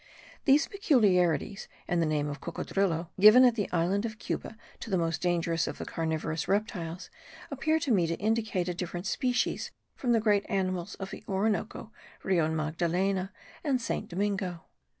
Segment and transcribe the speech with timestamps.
[0.45, 4.97] These peculiarities, and the name of cocodrilo, given at the island of Cuba, to the
[4.97, 7.11] most dangerous of the carnivorous reptiles,
[7.51, 11.91] appear to me to indicate a different species from the great animals of the Orinoco,
[12.23, 13.31] Rio Magdalena
[13.63, 14.63] and Saint Domingo.